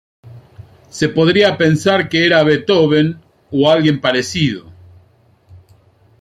[0.89, 4.65] Se podría pensar que era Beethoven o alguien parecido!".